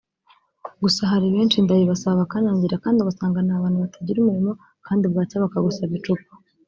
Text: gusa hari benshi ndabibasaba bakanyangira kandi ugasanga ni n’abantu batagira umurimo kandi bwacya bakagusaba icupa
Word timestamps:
gusa 0.81 1.01
hari 1.11 1.25
benshi 1.35 1.57
ndabibasaba 1.59 2.21
bakanyangira 2.21 2.81
kandi 2.83 2.97
ugasanga 2.99 3.37
ni 3.41 3.45
n’abantu 3.53 3.77
batagira 3.85 4.17
umurimo 4.21 4.51
kandi 4.85 5.03
bwacya 5.11 5.43
bakagusaba 5.43 5.93
icupa 5.99 6.31